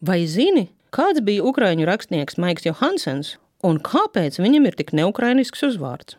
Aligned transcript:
Vai 0.00 0.22
zini, 0.24 0.70
kāds 0.96 1.20
bija 1.20 1.44
ukraiņu 1.44 1.84
rakstnieks 1.84 2.38
Maiks 2.40 2.64
Johansens 2.64 3.34
un 3.60 3.76
kāpēc 3.84 4.38
viņam 4.40 4.70
ir 4.70 4.78
tik 4.78 4.94
neukrainisks 4.96 5.60
uzvārds? 5.66 6.16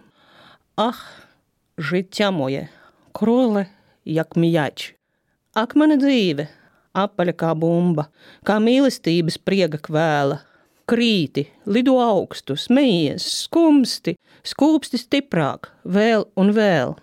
Ah, 0.77 1.00
žitja 1.81 2.29
moje, 2.29 2.67
krole, 3.17 3.65
jak 4.05 4.38
mijač. 4.38 4.91
Ak, 5.57 5.73
mana 5.73 5.97
dzīve, 5.97 6.46
apaļa 6.94 7.33
kā 7.41 7.55
bumba, 7.57 8.05
kā 8.46 8.59
mīlestības 8.62 9.41
priega 9.41 9.82
kvēla. 9.82 10.44
Krīti, 10.86 11.48
lido 11.66 11.98
augstu, 12.04 12.54
smejies, 12.60 13.26
skumsti, 13.48 14.13
skūpsti 14.46 15.02
stiprāk, 15.02 15.72
vēl 15.90 16.27
un 16.38 16.54
vēl. 16.54 17.00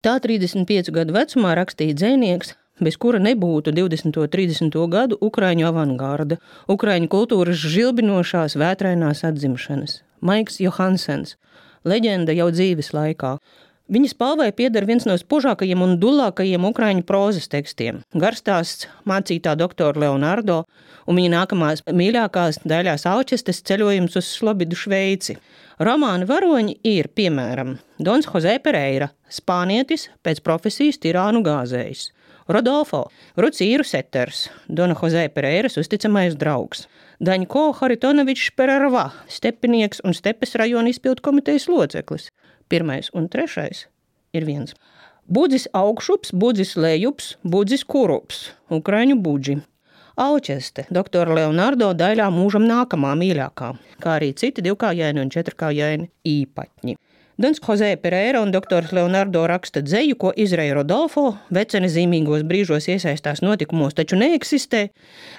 Tā 0.00 0.16
35 0.24 0.88
gadu 0.94 1.16
vecumā 1.20 1.52
rakstīja 1.60 2.00
dzēnieks, 2.00 2.56
bez 2.80 2.96
kura 2.96 3.20
nebūtu 3.22 3.72
20. 3.74 4.18
un 4.18 4.30
30. 4.30 4.78
gadu 4.90 5.18
Ukrāņu 5.22 5.68
avangarda, 5.68 6.38
Ukrāņu 6.70 7.10
kultūras 7.12 7.60
žilbinošās 7.60 8.56
vētrainās 8.58 9.22
atzimšanas. 9.28 10.00
Maiks 10.24 10.58
Johansens, 10.60 11.36
leģenda 11.84 12.34
jau 12.34 12.50
dzīves 12.50 12.94
laikā. 12.96 13.36
Viņa 13.92 14.14
spalvai 14.14 14.48
pieder 14.56 14.86
viens 14.88 15.04
no 15.04 15.12
spožākajiem 15.20 15.82
un 15.84 15.98
dulākajiem 16.00 16.64
ukrāņu 16.64 17.02
prozas 17.04 17.50
tekstiem- 17.52 18.00
garstāsts 18.22 18.88
mācītā 19.04 19.52
doktora 19.60 20.00
Leonardo 20.00 20.64
un 21.06 21.16
viņa 21.16 21.30
nākamās 21.34 21.82
mīļākās 21.84 22.62
daļās 22.64 23.04
Alčestes 23.04 23.60
ceļojums 23.60 24.16
uz 24.16 24.24
Slobidu 24.24 24.74
Šveici. 24.74 25.36
Romāna 25.78 26.24
varoņi 26.24 26.78
ir, 26.82 27.08
piemēram, 27.08 27.78
Dons 27.98 28.24
Jose 28.24 28.58
Pereira, 28.58 29.10
spānietis 29.28 30.08
pēc 30.24 30.40
profesijas 30.40 30.98
tirānu 30.98 31.42
gāzējs, 31.44 32.08
Rodolfo 32.48 33.06
Rucīru 33.40 33.84
Seters, 33.88 34.50
Dona 34.68 34.94
Jose 35.00 35.28
Pereiras 35.32 35.78
uzticamais 35.80 36.34
draugs, 36.36 36.84
Daņko 37.24 37.70
Haritonovičs 37.78 38.50
Pererva, 38.58 39.06
stepinieks 39.32 40.02
un 40.04 40.12
stepes 40.12 40.52
rajona 40.60 40.92
izpildu 40.92 41.24
komitejas 41.24 41.70
loceklis. 41.72 42.28
Pirmais 42.68 43.08
un 43.16 43.30
trešais 43.32 43.86
ir 44.36 44.44
viens. 44.44 44.74
Budzis 45.24 45.64
augšups, 45.72 46.34
budzis 46.36 46.74
lejups, 46.76 47.36
budzis 47.48 47.84
kurups, 47.88 48.50
ukraiņu 48.68 49.16
budži. 49.24 49.56
Alčeste, 50.20 50.84
doktora 50.94 51.34
Leonardo 51.40 51.88
daļā 51.96 52.28
mūžam 52.30 52.68
nākamā 52.68 53.14
mīļākā, 53.18 53.72
kā 54.04 54.18
arī 54.18 54.34
citi 54.36 54.62
divkājaini 54.62 55.24
un 55.24 55.32
četrkājaini 55.32 56.10
īpaņi. 56.28 56.98
Dons 57.36 57.58
Jose 57.58 57.96
Pereira 57.96 58.40
un 58.40 58.50
doktors 58.50 58.92
Leonardo 58.92 59.46
raksta 59.46 59.80
dzeju, 59.82 60.14
ko 60.16 60.30
Izraela 60.36 60.76
Rodolfo 60.78 61.24
vecene 61.50 61.88
zīmīgos 61.90 62.44
brīžos 62.46 62.86
iesaistās 62.86 63.42
notikumos, 63.42 63.96
taču 63.98 64.14
neeksistē. 64.20 64.84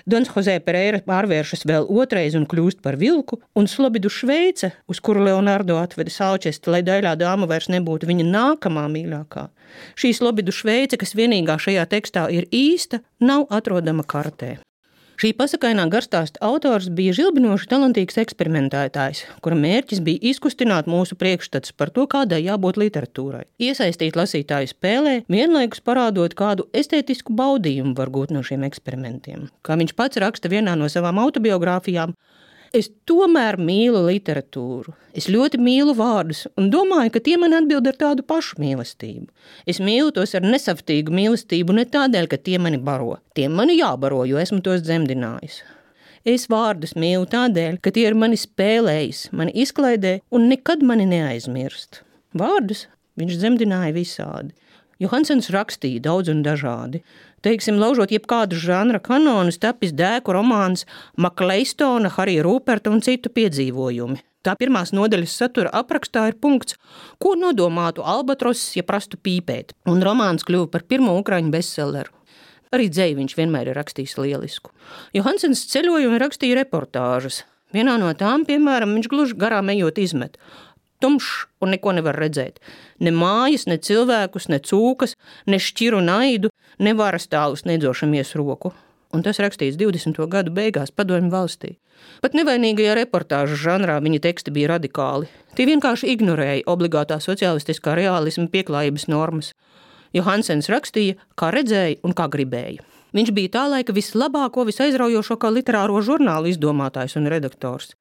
Dons 0.03 0.27
Jose 0.35 0.57
Pereira 0.65 0.99
pārvēršas 1.07 1.63
vēl 1.63 1.87
otrais 1.87 2.35
un 2.35 2.43
kļūst 2.51 2.83
par 2.83 2.99
vilku, 2.99 3.39
un 3.55 3.71
Slobidu 3.71 4.11
Šveice, 4.11 4.73
uz 4.91 4.99
kuru 4.99 5.23
Leonardo 5.23 5.79
atveda 5.79 6.11
saučesti, 6.11 6.73
lai 6.75 6.83
daļā 6.83 7.15
dāma 7.15 7.47
vairs 7.47 7.71
nebūtu 7.71 8.11
viņa 8.11 8.27
nākamā 8.27 8.89
mīļākā. 8.91 9.47
Šī 9.95 10.11
Slobidu 10.19 10.51
Šveice, 10.51 10.99
kas 10.99 11.15
vienīgā 11.15 11.55
šajā 11.55 11.87
tekstā 11.95 12.27
ir 12.27 12.51
īsta, 12.51 13.05
nav 13.23 13.47
atrodama 13.47 14.03
kartē. 14.03 14.57
Šī 15.15 15.29
pasakainā 15.31 15.85
garstāsta 15.87 16.41
autors 16.43 16.89
bija 16.91 17.13
žilbinoši 17.15 17.69
talantīgs 17.71 18.17
eksperimentētājs, 18.19 19.21
kura 19.45 19.55
mērķis 19.55 20.01
bija 20.03 20.19
izkustināt 20.31 20.89
mūsu 20.91 21.15
priekšstats 21.15 21.71
par 21.71 21.93
to, 21.95 22.03
kādai 22.11 22.41
jābūt 22.43 22.75
literatūrai. 22.81 23.45
Iesaistīt 23.63 24.19
lasītāju 24.19 24.73
spēlē, 24.73 25.13
vienlaikus 25.31 25.79
parādot, 25.87 26.35
kādu 26.35 26.67
estētisku 26.75 27.31
baudījumu 27.31 27.95
var 27.95 28.11
gūt 28.11 28.35
no 28.35 28.43
šiem 28.43 28.67
eksperimentiem. 28.67 29.47
Kā 29.63 29.79
viņš 29.79 29.95
pats 29.95 30.19
raksta 30.19 30.51
vienā 30.51 30.75
no 30.75 30.91
savām 30.91 31.23
autobiogrāfijām, 31.23 32.11
Es 32.75 32.89
tomēr 33.07 33.55
mīlu 33.55 34.01
literatūru. 34.09 34.91
Es 35.15 35.29
ļoti 35.31 35.59
mīlu 35.63 35.93
vārdus 35.95 36.41
un 36.59 36.67
domāju, 36.73 37.13
ka 37.13 37.21
tie 37.23 37.37
man 37.39 37.55
atbild 37.55 37.87
ar 37.87 37.95
tādu 38.01 38.25
pašu 38.27 38.57
mīlestību. 38.59 39.29
Es 39.63 39.79
mīlu 39.79 40.11
tos 40.17 40.35
ar 40.35 40.43
nesavtīgu 40.43 41.13
mīlestību 41.15 41.77
ne 41.77 41.85
tādēļ, 41.93 42.27
ka 42.33 42.41
tie 42.41 42.59
mani 42.59 42.81
baro. 42.89 43.13
Tiem 43.37 43.55
mani 43.55 43.77
jābaro, 43.77 44.25
jo 44.27 44.41
esmu 44.41 44.59
tos 44.65 44.83
dzemdinājis. 44.83 45.61
Es 46.27 46.49
vārdus 46.51 46.97
mīlu 46.99 47.29
tādēļ, 47.31 47.79
ka 47.79 47.95
tie 47.95 48.09
ir 48.09 48.19
mani 48.19 48.35
spēlējis, 48.41 49.29
mani 49.31 49.55
izklaidē 49.63 50.17
un 50.35 50.49
nekad 50.51 50.83
mani 50.83 51.07
neaizmirst. 51.13 52.01
Vārdus 52.35 52.89
viņš 53.15 53.39
dzemdināja 53.39 53.95
visādi. 53.95 54.51
Johansons 55.01 55.49
rakstīja 55.51 56.03
daudz 56.05 56.31
un 56.31 56.43
dažādi. 56.45 57.01
Teiksim, 57.43 57.75
laužot 57.81 58.13
jebkādu 58.15 58.57
žanra 58.57 59.01
kanonus, 59.03 59.59
tapis 59.61 59.91
dēku 59.93 60.33
romāns 60.33 60.85
Makleistona, 61.19 62.09
Harija 62.15 62.45
Rūperta 62.45 62.93
un 62.93 63.03
citu 63.05 63.29
piedzīvojumi. 63.35 64.21
Tā 64.45 64.53
pirmās 64.57 64.93
nodaļas 64.93 65.33
satura 65.39 65.71
aprakstā 65.73 66.27
ir 66.29 66.37
punkts, 66.41 66.77
ko 67.21 67.33
nodomātu 67.37 68.05
albatrosis, 68.05 68.75
ja 68.77 68.85
prastu 68.85 69.17
pīpēt, 69.17 69.73
un 69.89 70.03
romāns 70.05 70.45
kļuva 70.45 70.69
par 70.71 70.85
pirmo 70.87 71.17
ukraiņu 71.19 71.51
bestselleru. 71.53 72.13
Arī 72.73 72.87
dzēju 72.91 73.19
viņš 73.19 73.35
vienmēr 73.37 73.71
ir 73.71 73.79
rakstījis 73.79 74.15
lielisku. 74.21 74.71
Johansens 75.17 75.65
ceļojumi 75.73 76.21
rakstīja 76.21 76.59
reportāžas. 76.61 77.43
Vienā 77.75 77.97
no 77.99 78.11
tām, 78.15 78.45
piemēram, 78.47 78.93
viņš 78.95 79.09
gluži 79.11 79.37
garām 79.39 79.71
ejot 79.73 79.97
izmet 79.99 80.37
tumšs 81.03 81.45
un 81.61 81.73
neko 81.75 81.95
nevar 81.97 82.17
redzēt. 82.19 82.59
Ne 82.99 83.13
mājas, 83.15 83.67
ne 83.69 83.77
cilvēkus, 83.77 84.49
ne 84.53 84.59
cūkas, 84.59 85.15
ne 85.47 85.59
šķiru 85.61 86.01
naidu, 86.05 86.51
ne 86.79 86.93
varas 86.97 87.27
tālus 87.31 87.65
nedzošamies 87.67 88.35
roku. 88.39 88.73
Un 89.15 89.23
tas 89.23 89.39
rakstīts 89.39 89.77
20. 89.79 90.19
gadu 90.27 90.51
beigās 90.51 90.91
padomju 90.91 91.31
valstī. 91.31 91.75
Pat 92.23 92.35
nevainīgajā 92.35 92.95
reportāžu 92.99 93.57
žanrā 93.59 93.95
viņa 94.03 94.19
teksti 94.25 94.51
bija 94.55 94.73
radikāli. 94.75 95.29
Tie 95.55 95.67
vienkārši 95.69 96.09
ignorēja 96.15 96.65
obligātā 96.71 97.21
sociālistiskā 97.23 97.95
realisma 97.95 98.49
pieklājības 98.51 99.07
normas. 99.11 99.53
Johansens 100.15 100.67
rakstīja, 100.71 101.15
kā 101.39 101.51
redzēja 101.55 102.01
un 102.03 102.15
kā 102.15 102.27
gribēja. 102.31 102.83
Viņš 103.15 103.31
bija 103.35 103.53
tā 103.53 103.63
laika 103.71 103.95
vislabāko, 103.95 104.65
visaizraujošāko 104.67 105.51
literāro 105.55 106.01
žurnālu 106.03 106.51
izdomātājs 106.51 107.15
un 107.19 107.31
redaktors. 107.31 107.93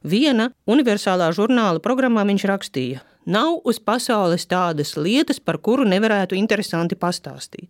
Viena 0.00 0.48
universālā 0.64 1.28
žurnāla 1.36 1.80
programmā 1.84 2.24
viņš 2.24 2.44
rakstīja: 2.48 3.02
Nav 3.28 3.60
uz 3.68 3.76
pasaules 3.78 4.46
tādas 4.48 4.94
lietas, 4.96 5.38
par 5.38 5.58
kuru 5.60 5.84
nevarētu 5.84 6.38
interesanti 6.38 6.96
pastāstīt. 6.96 7.68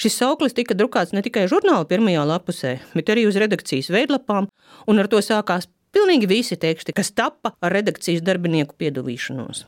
Šis 0.00 0.16
sauklis 0.16 0.56
tika 0.56 0.74
drukāts 0.74 1.12
ne 1.12 1.20
tikai 1.22 1.44
žurnāla 1.52 1.84
pirmajā 1.84 2.24
lapusē, 2.24 2.78
bet 2.96 3.12
arī 3.12 3.26
uz 3.28 3.36
redakcijas 3.36 3.92
veidlapām, 3.92 4.48
un 4.88 4.98
ar 4.98 5.08
to 5.12 5.20
sākās 5.20 5.68
pilnīgi 5.92 6.28
visi 6.30 6.56
teksti, 6.56 6.96
kas 6.96 7.12
tappa 7.12 7.52
ar 7.60 7.76
redakcijas 7.76 8.24
darbinieku 8.24 8.76
piedalīšanos. 8.80 9.66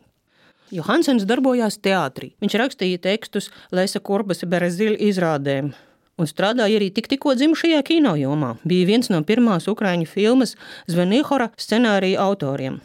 Johansens 0.73 1.25
darbojās 1.29 1.79
teātrī. 1.81 2.35
Viņš 2.41 2.57
rakstīja 2.61 3.01
tekstus 3.05 3.49
Lēsa 3.73 4.01
Kurbasa 4.05 4.49
Bereziļa 4.49 4.99
izrādēm, 5.09 5.71
un 6.19 6.29
strādāja 6.29 6.79
arī 6.79 6.91
tik, 6.95 7.09
tikko 7.11 7.35
dzimušajā 7.39 7.81
kino 7.87 8.15
jomā. 8.19 8.57
Bija 8.69 8.89
viens 8.91 9.11
no 9.13 9.23
pirmās 9.27 9.69
ukrāņu 9.71 10.09
filmas 10.11 10.57
Zvenihora 10.91 11.51
scenārija 11.57 12.21
autoriem. 12.27 12.81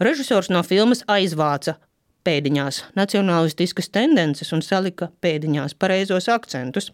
Režisors 0.00 0.48
no 0.48 0.62
filmas 0.64 1.04
aizvāca 1.08 1.76
pēdiņās 2.24 2.84
nacionālistiskas 2.96 3.90
tendences 3.92 4.52
un 4.56 4.64
salika 4.64 5.10
pēdiņās 5.24 5.76
pareizos 5.80 6.28
akcentus. 6.32 6.90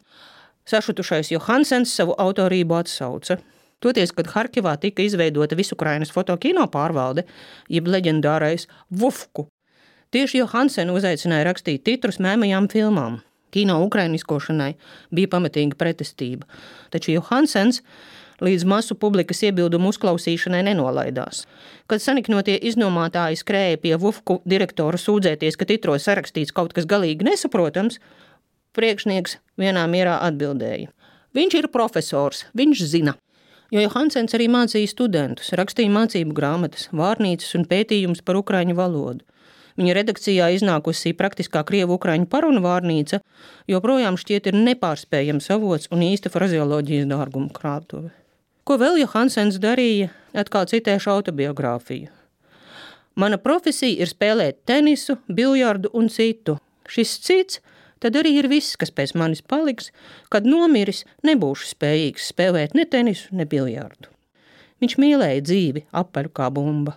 Sašutušais 0.66 1.30
Johansens 1.30 1.92
savu 1.94 2.16
autorību 2.18 2.74
atsauca. 2.80 3.38
Toties, 3.82 4.10
kad 4.16 4.32
Harkivā 4.32 4.72
tika 4.80 5.04
izveidota 5.04 5.54
Visukrainas 5.58 6.10
fotokino 6.10 6.64
pārvalde, 6.72 7.26
jeb 7.70 7.86
leģendārais 7.92 8.66
Vufku, 8.90 9.46
tieši 10.10 10.40
Johansenu 10.40 10.96
uzaicināja 10.96 11.50
rakstīt 11.50 11.84
titrus 11.86 12.18
mēmajām 12.24 12.70
filmām. 12.72 13.20
Kino 13.54 13.78
ukrainiskošanai 13.86 14.74
bija 15.14 15.32
pamatīga 15.32 15.78
pretestība, 15.78 16.46
taču 16.90 17.14
Johansens 17.14 17.82
līdz 18.42 18.66
masu 18.68 18.96
publikas 19.00 19.42
iebildumu 19.46 19.92
uzklausīšanai 19.94 20.62
nenolaidās. 20.66 21.44
Kad 21.88 22.04
saniknotie 22.04 22.58
iznomātāji 22.68 23.40
skrēja 23.40 23.80
pie 23.80 23.94
Vufku 24.00 24.40
direktora 24.44 25.00
sūdzēties, 25.00 25.56
ka 25.56 25.68
titros 25.68 26.08
sarakstīts 26.08 26.52
kaut 26.56 26.76
kas 26.76 26.88
galīgi 26.88 27.24
nesaprotams, 27.28 28.00
priekšnieks 28.76 29.38
vienā 29.56 29.86
mierā 29.88 30.18
atbildēja: 30.26 30.90
Viņš 31.36 31.54
ir 31.60 31.70
profesors, 31.72 32.44
viņš 32.56 32.84
zina. 32.84 33.16
Jo 33.74 33.82
Johansens 33.82 34.34
arī 34.36 34.46
mācīja 34.46 34.88
studentus, 34.92 35.50
rakstīja 35.58 35.90
mācību 35.90 36.36
grāmatas, 36.36 36.86
vārnīcas 36.94 37.56
un 37.58 37.64
pētījumus 37.66 38.22
par 38.22 38.38
ukraiņu 38.38 38.76
valodu. 38.78 39.24
Viņa 39.76 39.96
redakcijā 39.98 40.48
iznākusī 40.56 41.12
praktiskā 41.16 41.60
krievu 41.68 41.98
ukraiņu 41.98 42.28
parunu 42.32 42.62
vārnīca 42.64 43.20
joprojām 43.68 44.16
šķiet 44.16 44.48
ir 44.48 44.56
nepārspējams 44.56 45.50
avots 45.52 45.90
un 45.92 46.04
īsta 46.06 46.32
frazeoloģijas 46.32 47.08
dārguma 47.10 47.52
krātuve. 47.52 48.10
Ko 48.66 48.78
vēl 48.80 49.02
Johansens 49.02 49.60
darīja, 49.62 50.08
atkal 50.34 50.64
citēšu 50.66 51.12
autobiogrāfiju. 51.12 52.08
Mana 53.16 53.38
profesija 53.40 54.02
ir 54.02 54.10
spēlēt 54.10 54.64
tenisu, 54.68 55.16
biljardu 55.28 55.92
un 55.96 56.10
citu. 56.12 56.56
Šis 56.88 57.14
cits 57.24 57.60
tad 58.00 58.16
arī 58.20 58.34
ir 58.40 58.48
viss, 58.52 58.76
kas 58.80 58.92
pēc 58.92 59.14
manis 59.16 59.40
paliks, 59.40 59.88
kad 60.32 60.48
nomiris, 60.48 61.04
nebūšu 61.24 61.70
spējīgs 61.70 62.28
spēlēt 62.32 62.76
ne 62.76 62.84
tenisu, 62.88 63.32
ne 63.36 63.46
biljārdu. 63.48 64.12
Viņš 64.84 64.98
mīlēja 65.00 65.44
dzīvi, 65.46 65.86
apaļu 65.96 66.32
kā 66.36 66.50
bumba, 66.52 66.96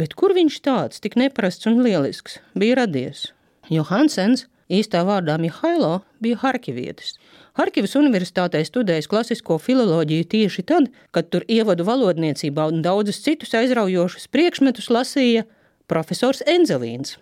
bet 0.00 0.16
kur 0.16 0.32
viņš 0.36 0.56
tāds, 0.64 1.02
tik 1.04 1.18
neparasts 1.20 1.68
un 1.68 1.82
lielisks, 1.84 2.38
bija 2.56 2.80
radies? 2.80 3.28
Jo 3.70 3.84
Hansens, 3.86 4.46
īstā 4.72 5.02
vārdā 5.06 5.36
Mihailo, 5.42 6.00
bija 6.22 6.38
Harkivietis. 6.40 7.16
Harkivas 7.58 7.96
universitātē 7.98 8.62
studējis 8.64 9.08
klasisko 9.10 9.58
filoloģiju 9.60 10.28
tieši 10.34 10.64
tad, 10.70 10.88
kad 11.14 11.28
tur 11.32 11.44
ievadu 11.50 11.84
valodniecībā 11.88 12.68
un 12.70 12.80
daudzus 12.86 13.20
citus 13.24 13.52
aizraujošus 13.58 14.30
priekšmetus 14.32 14.88
lasīja 14.94 15.44
profesors 15.90 16.44
Enzelīns. 16.46 17.18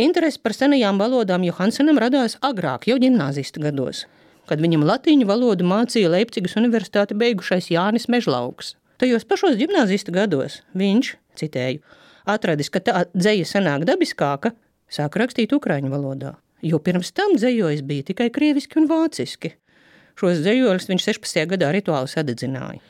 Interese 0.00 0.40
par 0.42 0.56
senajām 0.56 0.98
valodām 0.98 1.44
Johansenam 1.44 2.00
radās 2.00 2.38
agrāk, 2.46 2.88
jau 2.88 2.96
gimnāzista 3.02 3.62
gados, 3.62 4.06
kad 4.48 4.62
viņam 4.64 4.86
latīņu 4.88 5.28
valodu 5.28 5.66
mācīja 5.68 6.12
Leipzigas 6.16 6.56
universitāti 6.56 7.18
beigušais 7.18 7.70
Jānis 7.74 8.08
Mežlauks. 8.08 8.74
Tajos 9.00 9.24
pašos 9.24 9.54
gimnāzista 9.56 10.12
gados 10.12 10.58
viņš, 10.76 11.14
citēju, 11.40 11.80
atradis, 12.28 12.68
ka 12.68 12.82
tā 12.84 13.06
dzeja 13.14 13.46
sanāk 13.48 13.86
dabiskāka, 13.88 14.50
sāk 14.92 15.14
rakstīt 15.16 15.54
ukraiņu 15.56 15.88
valodā, 15.88 16.34
jo 16.60 16.76
pirms 16.84 17.08
tam 17.16 17.32
dzējojis 17.38 17.80
bija 17.88 18.04
tikai 18.10 18.26
krieviski 18.34 18.76
un 18.76 18.90
vāciski. 18.90 19.54
Šos 20.20 20.42
dzējoļus 20.44 20.90
viņš 20.90 21.06
16. 21.06 21.46
gadā 21.54 21.70
rituāli 21.72 22.12
sadedzināja. 22.12 22.82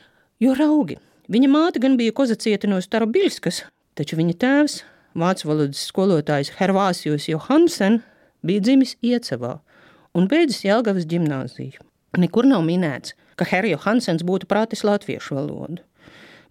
Jo 0.43 0.55
raugi, 0.59 0.97
viņa 1.31 1.49
māte 1.53 1.79
gan 1.79 1.95
bija 1.95 2.11
kozacieta 2.17 2.67
no 2.67 2.81
Starobiļskas, 2.83 3.61
taču 3.95 4.19
viņa 4.19 4.35
tēvs 4.43 4.75
vācu 5.15 5.47
valodas 5.47 5.85
skolotājs 5.93 6.51
Hervāsijus 6.57 7.29
Johansen 7.31 8.01
bija 8.43 8.65
dzimis 8.67 8.97
Iecevā 8.99 9.53
un 10.11 10.27
beidzis 10.27 10.65
Jelgavas 10.65 11.07
ģimnāziju. 11.07 11.79
Nekur 12.19 12.51
nav 12.51 12.67
minēts, 12.67 13.15
ka 13.39 13.47
Herja 13.47 13.79
Hansens 13.85 14.27
būtu 14.27 14.51
prātis 14.51 14.83
latviešu 14.83 15.39
valodu. 15.39 15.79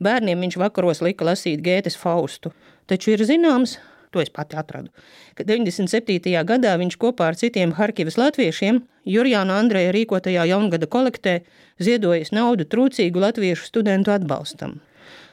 Bērniem 0.00 0.40
viņš 0.46 0.56
vakaros 0.60 1.02
lika 1.04 1.26
lasīt 1.28 1.60
Gētes 1.64 1.98
Faustu, 2.00 2.54
taču 2.88 3.12
ir 3.12 3.24
zināms, 3.28 3.76
to 4.10 4.22
es 4.22 4.30
pati 4.32 4.56
atradu, 4.56 4.88
ka 5.36 5.44
97. 5.44 6.32
gadā 6.48 6.76
viņš 6.80 6.96
kopā 7.00 7.30
ar 7.30 7.38
citiem 7.38 7.74
Harkivas 7.76 8.16
latviešiem 8.18 8.80
Jurjāna 9.06 9.58
Andreja 9.60 9.92
rīkotajā 9.94 10.46
jaungada 10.50 10.88
kolektē 10.90 11.40
ziedojis 11.80 12.32
naudu 12.32 12.64
trūcīgu 12.64 13.20
latviešu 13.20 13.68
studentu 13.68 14.14
atbalstam. 14.16 14.80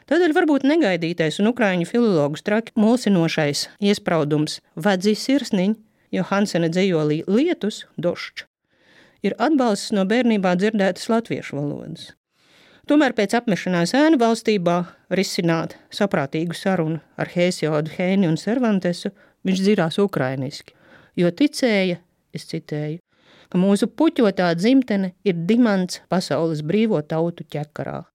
Tādēļ 0.08 0.36
varbūt 0.36 0.68
negaidītais 0.68 1.42
un 1.42 1.50
ukrāņu 1.52 1.88
filologu 1.88 2.40
straki 2.40 2.75
mulsinošais 2.80 3.66
iespraudums 3.84 4.62
Vadzīs 4.75 5.25
sirsniņ, 5.28 5.74
jo 6.16 6.24
Hansena 6.30 6.70
dzējolī 6.72 7.24
lietus, 7.28 7.86
došķ, 8.00 8.46
ir 9.28 9.36
atbalsts 9.36 9.92
no 9.96 10.08
bērnībā 10.08 10.56
dzirdētas 10.60 11.10
latviešu 11.12 11.60
valodas. 11.60 12.13
Tomēr 12.88 13.12
pēc 13.12 13.34
apmešanās 13.36 13.92
ēnu 14.00 14.16
valstībā 14.22 14.78
risināt 15.19 15.74
saprātīgu 15.92 16.56
sarunu 16.56 17.01
ar 17.19 17.28
Hēsiodu, 17.34 17.92
Hēni 17.98 18.30
un 18.30 18.38
Cervantesu, 18.39 19.12
viņš 19.44 19.63
dzirās 19.66 19.98
ukrainiski, 20.00 20.72
jo 21.19 21.28
ticēja, 21.28 21.98
es 22.31 22.48
citēju, 22.48 23.01
ka 23.51 23.60
mūsu 23.60 23.89
puķotā 23.92 24.54
dzimtene 24.56 25.12
ir 25.28 25.36
dimants 25.50 26.00
pasaules 26.07 26.63
brīvo 26.63 27.01
tautu 27.04 27.44
ķekarā. 27.51 28.06